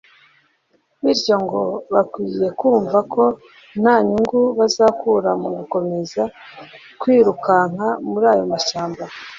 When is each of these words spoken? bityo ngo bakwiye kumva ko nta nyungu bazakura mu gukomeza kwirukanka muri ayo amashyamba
bityo 1.03 1.35
ngo 1.43 1.61
bakwiye 1.93 2.47
kumva 2.59 2.99
ko 3.13 3.23
nta 3.81 3.95
nyungu 4.07 4.39
bazakura 4.57 5.29
mu 5.41 5.49
gukomeza 5.57 6.23
kwirukanka 7.01 7.87
muri 8.09 8.25
ayo 8.33 8.43
amashyamba 8.47 9.03